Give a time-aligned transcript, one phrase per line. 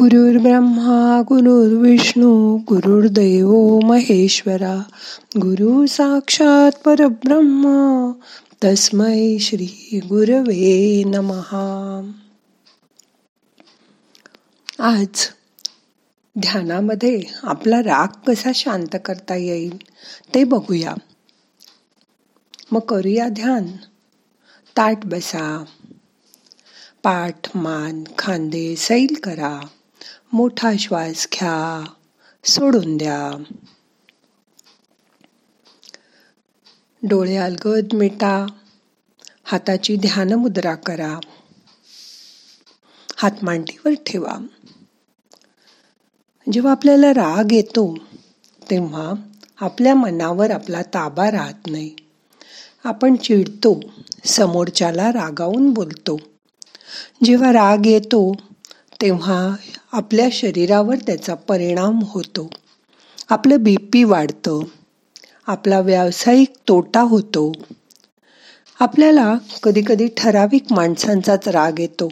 [0.00, 4.82] ब्रह्मा गुरुर्विष्णू गुरुर्दैव महेश्वरा
[5.36, 8.12] गुरु साक्षात परब्रह्म
[8.64, 12.10] तस्मै श्री गुरवे नमहा
[14.78, 15.28] आज
[16.38, 19.76] ध्यानामध्ये आपला राग कसा शांत करता येईल
[20.34, 20.94] ते बघूया.
[22.72, 23.66] मग करूया ध्यान.
[24.76, 25.64] ताट बसा.
[27.02, 29.60] पाठ मान खांदे सैल करा.
[30.34, 31.84] मोठा श्वास घ्या
[32.44, 33.42] सोडून द्या.
[37.02, 38.46] डोळे अलगद मिटा
[39.44, 41.18] हाताची ध्यान मुद्रा करा.
[43.16, 44.46] हात मांडीवर ठेवा.
[46.52, 47.98] जेव्हा आपल्याला राग येतो
[48.70, 49.12] तेव्हा
[49.60, 51.96] आपल्या मनावर आपला ताबा राहत नाही.
[52.84, 53.80] आपण चिडतो
[54.24, 56.20] समोरच्याला रागावून बोलतो.
[57.24, 58.32] जेव्हा राग येतो
[59.04, 59.56] तेव्हा
[59.92, 62.50] आपल्या शरीरावर त्याचा परिणाम होतो.
[63.30, 64.60] आपलं बीपी वाढतं.
[65.46, 67.52] आपला व्यावसायिक तोटा होतो.
[68.80, 72.08] आपल्याला कधी कधी ठराविक माणसांचाच राग येतो.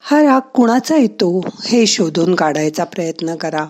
[0.00, 3.66] हा राग कुणाचा येतो हे शोधून काढायचा प्रयत्न करा.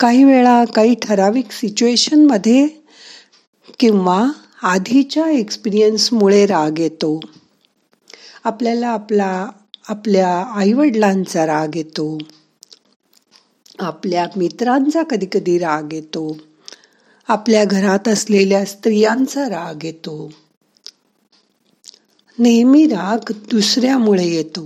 [0.00, 2.68] काही वेळा काही ठराविक सिच्युएशनमध्ये
[3.78, 4.26] किंवा
[4.62, 7.20] आधीच्या एक्सपिरियन्समुळे राग येतो.
[8.44, 9.48] आपल्याला आपला
[9.88, 12.18] आपल्या आईवडिलांचा राग येतो.
[13.78, 16.36] आपल्या मित्रांचा कधी कधी राग येतो.
[17.28, 20.32] आपल्या घरात असलेल्या स्त्रियांचा राग येतो.
[22.38, 24.64] नेहमी राग दुसऱ्यामुळे येतो.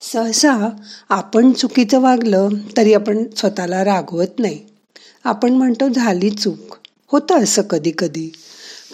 [0.00, 0.68] सहसा
[1.08, 4.60] आपण चुकीचं वागलं तरी आपण स्वतःला रागवत नाही.
[5.24, 6.76] आपण म्हणतो झाली चूक.
[7.06, 8.32] होतं असं कधी कधी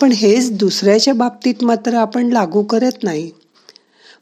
[0.00, 3.30] पण हेच दुसऱ्याच्या बाबतीत मात्र आपण लागू करत नाही.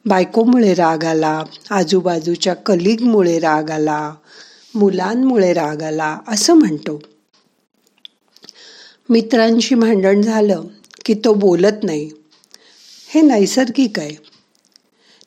[0.04, 4.14] बायकोमुळे राग आला आजूबाजूच्या कलिगमुळे राग आला
[4.74, 7.02] मुलांमुळे राग आला असं म्हणतो.
[9.08, 10.64] मित्रांशी भांडण झालं
[11.04, 12.10] की तो बोलत नाही.
[13.08, 14.16] हे नैसर्गिक आहे.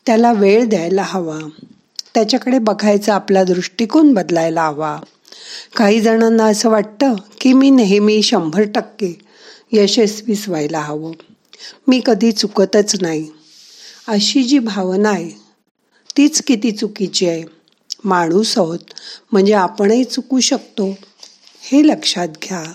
[0.05, 1.39] त्याला वेळ द्यायला हवा.
[2.13, 4.99] त्याच्याकडे बघायचा आपला दृष्टिकोन बदलायला हवा.
[5.75, 9.19] काही जणांना असं वाटतं की मी नेहमी शंभर टक्के
[9.71, 11.11] यशस्वीच व्हायला हवं.
[11.87, 13.42] मी कधी चुकतच नाही.
[14.07, 15.31] अशी जी भावना आहे
[16.17, 17.43] तीच किती चुकीची आहे.
[18.03, 18.79] माणूस आहोत
[19.31, 20.95] म्हणजे आपणही चुकू शकतो
[21.59, 22.73] हे लक्षात घ्या.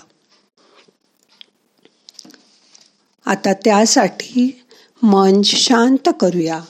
[3.25, 4.65] आता त्यासाठी
[5.03, 6.61] मन शांत करूया.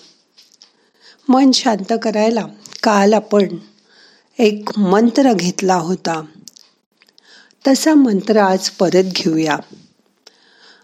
[1.30, 2.48] मन शांत करायला
[2.84, 3.58] काल आपण
[4.40, 6.26] एक मंत्र घेतला होता.
[7.68, 9.58] तसा मंत्र आज परत घेऊया.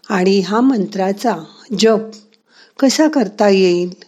[0.08, 1.36] आणि हा मंत्राचा
[1.78, 2.25] जप
[2.78, 4.02] कसा करता येईल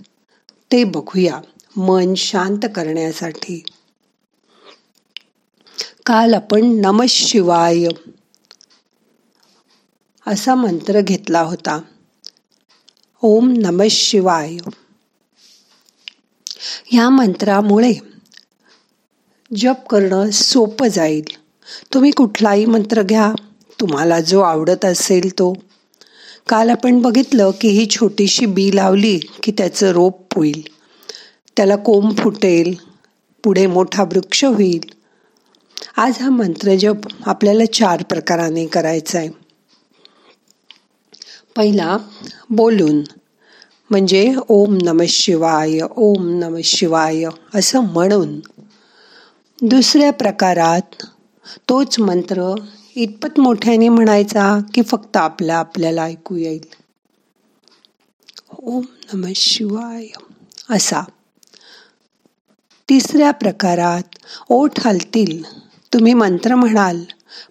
[0.72, 1.40] ते बघूया.
[1.76, 3.62] मन शांत करण्यासाठी.
[6.06, 7.84] काल आपण नम शिवाय
[10.26, 11.80] असा मंत्र घेतला होता.
[13.22, 14.56] ओम नम शिवाय.
[16.86, 17.92] ह्या मंत्रामुळे
[19.56, 21.24] जप करणं सोपं जाईल.
[21.94, 23.32] तुम्ही कुठलाही मंत्र घ्या.
[23.80, 25.67] तुम्हाला जो आवडत असेल तो.
[26.48, 30.62] काल आपण बघितलं की ही छोटीशी बी लावली की त्याचं रोप होईल
[31.56, 32.74] त्याला कोंब फुटेल
[33.44, 34.80] पुढे मोठा वृक्ष होईल.
[35.96, 39.28] आज हा मंत्र जप आपल्याला चार प्रकाराने करायचा आहे.
[41.56, 41.96] पहिला
[42.50, 43.02] बोलून.
[43.90, 48.40] म्हणजे ओम नम शिवाय ओम नम शिवाय असं म्हणून.
[49.62, 51.06] दुसऱ्या प्रकारात
[51.68, 52.54] तोच मंत्र
[53.00, 56.64] इतपत मोठ्याने म्हणायचा की फक्त आपला आपल्याला ऐकू येईल.
[58.58, 60.06] ओम नम शिवाय.
[60.70, 61.02] असा.
[62.88, 65.42] तिसऱ्या प्रकारात ओठ हलतील.
[65.92, 67.04] तुम्ही मंत्र म्हणाल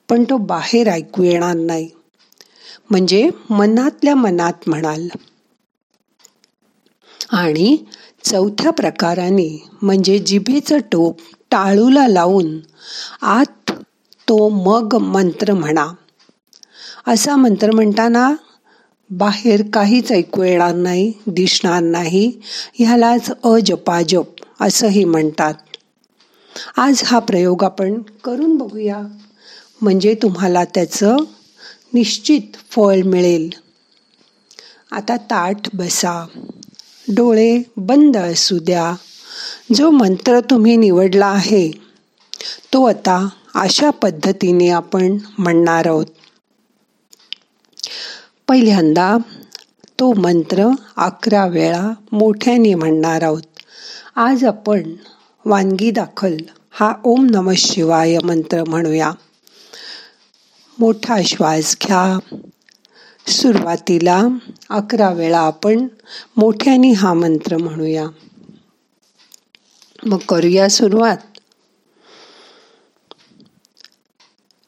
[0.10, 1.90] पण तो बाहेर ऐकू येणार नाही.
[2.90, 5.08] म्हणजे मनातल्या मनात म्हणाल.
[7.32, 7.78] आणि
[8.24, 11.18] चौथ्या प्रकाराने म्हणजे जिभेचं टोप
[11.52, 12.60] टाळूला लावून
[13.22, 13.67] आत
[14.30, 15.88] तो मग मंत्र म्हणा.
[17.08, 18.36] असा मंत्र म्हणताना
[19.12, 22.32] बाहेर काहीच ऐकू येणार नाही दिसणार नाही.
[22.74, 24.24] ह्यालाच अजपाजप
[24.60, 25.54] असंही म्हणतात.
[26.78, 29.02] आज हा प्रयोग आपण करून बघूया.
[29.82, 31.18] म्हणजे तुम्हाला त्याचं
[31.94, 32.42] निश्चित
[32.72, 33.50] फळ मिळेल.
[34.92, 36.26] आता ताठ बसा.
[37.08, 38.96] डोळे बंद असू द्या.
[39.76, 41.72] जो मंत्र तुम्ही निवडला आहे
[42.74, 46.06] तो आता अशा पद्धतीने आपण म्हणणार आहोत.
[48.48, 49.18] पहिल्यांदा
[50.00, 53.42] तो मंत्र अकरा वेळा मोठ्याने म्हणणार आहोत.
[54.16, 54.94] आज आपण
[55.46, 56.38] वानगी दाखल
[56.72, 59.12] हा ओम नम शिवाय मंत्र म्हणूया.
[60.80, 62.20] मोठा श्वास घ्या.
[63.28, 64.24] सुरुवातीला
[64.70, 65.88] अकरा वेळा आपण
[66.38, 68.06] मोठ्याने हा मंत्र म्हणूया.
[70.06, 71.18] मग करूया सुरुवात.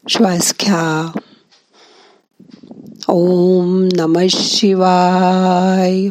[0.05, 1.11] श्वास घ्या
[3.09, 6.07] ओम नम शिवाय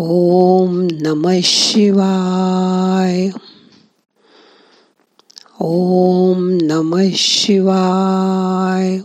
[0.00, 3.30] ओम नम शिवाय
[5.60, 8.98] ओम नम शिवाय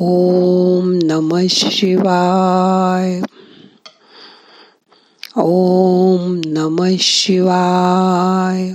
[0.00, 3.20] ओम नम शिवाय
[5.38, 8.74] ओम नम शिवाय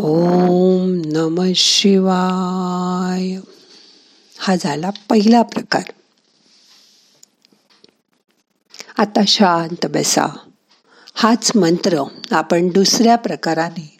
[0.00, 3.40] ओम नम शिवाय.
[4.38, 5.82] हा झाला पहिला प्रकार.
[8.98, 10.26] आता शांत बसा.
[11.14, 13.96] हाच मंत्र आपण दुसऱ्या प्रकाराने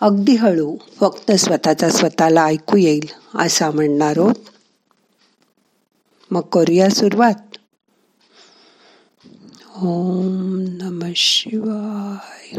[0.00, 4.34] अगदी हळू फक्त स्वतःचा स्वतःला ऐकू येईल असा म्हणणार आहोत.
[6.30, 7.56] मग करूया सुरुवात.
[9.76, 12.58] ओम नम शिवाय.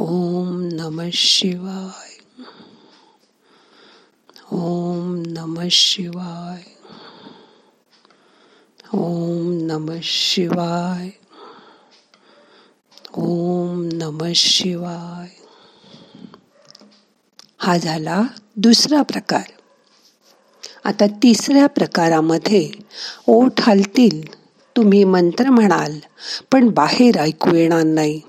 [0.00, 2.08] ओम नम शिवाय।
[4.52, 6.62] ओम नम शिवाय।
[8.94, 11.10] ओम नम शिवाय।
[13.18, 15.28] ओम नम शिवाय।
[17.60, 18.20] हा झाला
[18.56, 19.50] दुसरा प्रकार.
[20.84, 22.70] आता तिसऱ्या प्रकारामध्ये
[23.28, 24.20] ओठ हलतील
[24.76, 25.98] तुम्ही मंत्र म्हणाल
[26.52, 28.20] पण बाहेर ऐकू येणार नाही.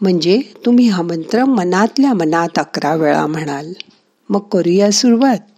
[0.00, 3.72] म्हणजे तुम्ही हा मंत्र मनातल्या मनात अकरा वेळा म्हणाल.
[4.30, 5.57] मग करूया सुरुवात.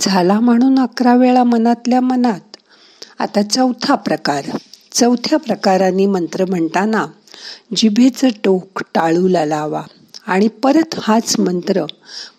[0.00, 2.56] झाला म्हणून अकरा वेळा मनातल्या मनात.
[3.18, 4.44] आता चौथा प्रकार.
[4.92, 7.06] चौथ्या प्रकाराने मंत्र म्हणताना
[7.76, 9.82] जिभेचं टोक टाळूला लावा
[10.26, 11.84] आणि परत हाच मंत्र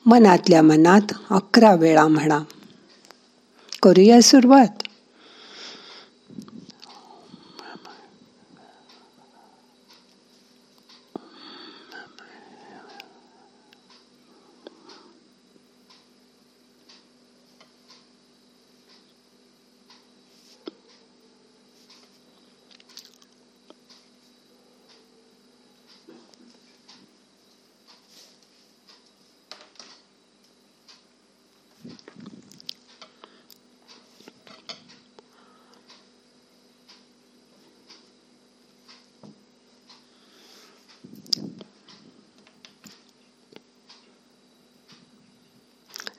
[0.05, 2.39] मनातल्या मनात अकरा वेळा म्हणा.
[3.83, 4.87] करूया सुरुवात.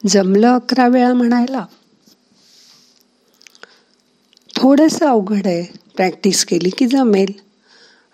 [0.08, 1.66] जमलं अकरा वेळा म्हणायला.
[4.56, 7.32] थोडस अवघड आहे प्रॅक्टिस केली की जमेल.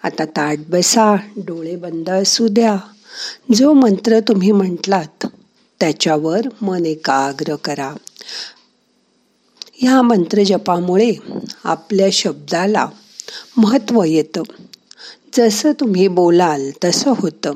[0.02, 2.76] आता ताट बसा डोळे बंद असू द्या.
[3.54, 5.26] जो मंत्र तुम्ही म्हटलात
[5.80, 7.94] त्याच्यावर मन एकाग्र करा.
[9.72, 11.12] ह्या मंत्रजपामुळे
[11.64, 12.88] आपल्या शब्दाला
[13.56, 14.42] महत्त्व येतं.
[15.34, 17.54] जसं तुम्ही बोलाल तसं होतं.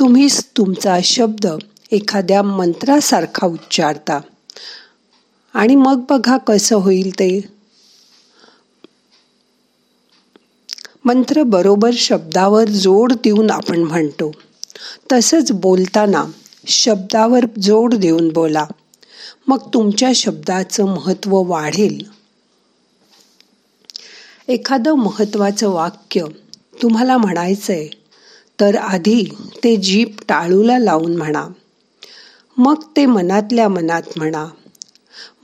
[0.00, 1.46] तुम्हीच तुमचा शब्द
[1.92, 4.20] एखाद्या मंत्रासारखा उच्चारता.
[5.54, 7.40] आणि मग बघा कसं होईल ते.
[11.04, 14.32] मंत्र बरोबर शब्दावर जोड देऊन आपण म्हणतो.
[15.12, 16.24] तसंच बोलताना
[16.66, 18.66] शब्दावर जोड देऊन बोला.
[19.48, 22.04] मग तुमच्या शब्दाचं महत्त्व वाढेल.
[24.48, 26.24] एखादं महत्त्वाचं वाक्य
[26.82, 27.88] तुम्हाला म्हणायचं आहे
[28.60, 29.24] तर आधी
[29.64, 31.48] ते जीप टाळूला लावून म्हणा.
[32.62, 34.46] मग ते मनातल्या मनात म्हणा.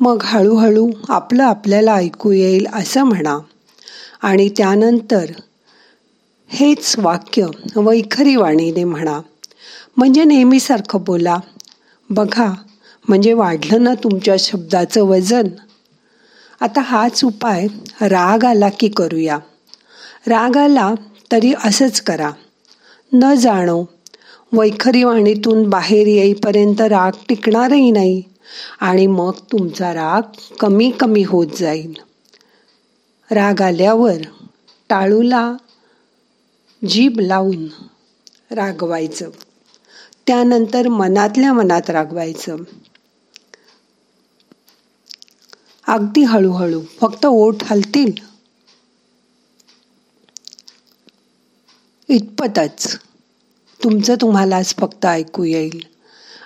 [0.01, 3.39] मग हळूहळू आपलं आपल्याला ऐकू येईल असं म्हणा.
[4.23, 5.25] आणि त्यानंतर
[6.49, 7.47] हेच वाक्य
[7.77, 9.21] वैखरी वाणीने म्हणा.
[9.97, 11.37] म्हणजे नेहमीसारखं बोला.
[12.11, 12.53] बघा
[13.09, 15.45] म्हणजे वाढलं ना तुमच्या शब्दाचं वजन?
[16.61, 17.67] आता हाच उपाय
[18.01, 19.39] राग आला की करूया.
[20.27, 20.95] राग आला
[21.33, 22.31] तरी असंच करा.
[23.13, 23.85] न जाणो
[24.57, 28.23] वैखरी वाणीतून बाहेर येईपर्यंत राग टिकणारही नाही
[28.81, 30.23] आणि मग तुमचा राग
[30.61, 31.95] कमी कमी होत जाईल.
[33.31, 34.17] राग आल्यावर
[34.89, 35.55] टाळूला
[36.89, 37.67] जीभ लावून
[38.51, 39.31] रागवायचं.
[40.27, 42.57] त्यानंतर मनातल्या मनात रागवायचं.
[45.87, 48.13] अगदी हळूहळू फक्त ओठ हलतील.
[52.09, 52.99] इतपतच.
[53.87, 55.81] तुमचं तुम्हालाच फक्त ऐकू येईल.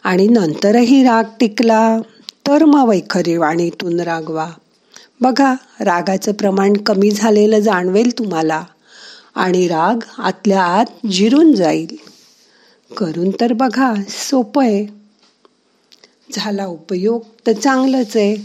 [0.04, 1.98] आणि नंतरही राग टिकला
[2.46, 4.50] तर मग वैखरी वाणीतून रागवा.
[5.20, 8.64] बघा रागाचं प्रमाण कमी झालेलं जाणवेल तुम्हाला
[9.34, 11.96] आणि राग आतल्या आत जिरून जाईल.
[12.96, 14.86] करून तर बघा सोपं आहे.
[16.32, 18.36] झाला उपयोग तर चांगलंच आहे.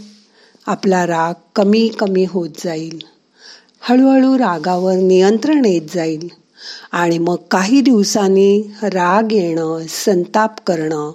[0.66, 2.98] आपला राग कमी कमी होत जाईल.
[3.80, 6.28] हळूहळू रागावर नियंत्रण येत जाईल.
[6.92, 11.12] आणि मग काही दिवसांनी राग येणं संताप करणं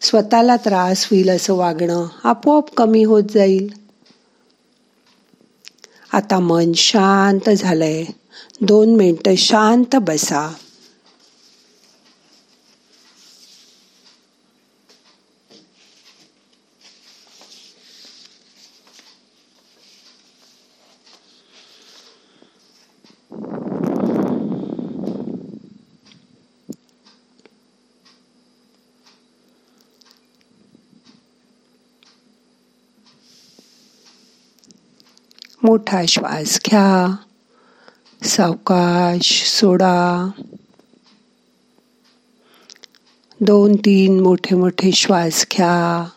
[0.00, 3.72] स्वतःला त्रास होईल असं वागणं आपोआप कमी होत जाईल.
[6.12, 8.04] आता मन शांत झालंय.
[8.60, 10.54] दोन मिनटं शांत बसा.
[35.64, 37.16] मोठा श्वास घ्या.
[38.22, 40.30] सावकाश सोडा.
[43.40, 46.08] दोन तीन मोठे मोठे श्वास घ्या.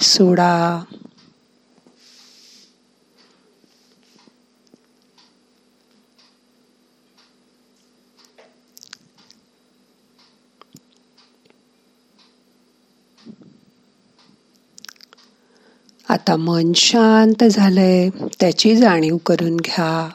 [0.00, 0.84] सोडा.
[16.08, 18.10] आता मन शांत झालंय
[18.40, 20.10] त्याची जाणीव करून घ्या.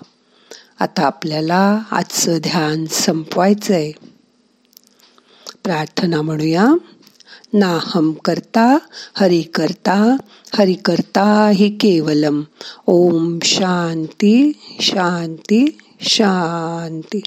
[0.79, 3.91] आता आपल्याला आजचं ध्यान संपवायचंय.
[5.63, 6.73] प्रार्थना म्हणूया.
[7.53, 8.77] नाहम करता
[9.13, 10.15] हरि करता
[10.53, 12.41] हरि करता हि केवलम.
[12.87, 17.21] ओम शांती शांती शांती.